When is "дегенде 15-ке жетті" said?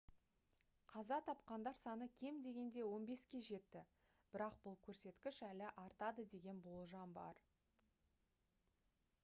2.45-3.83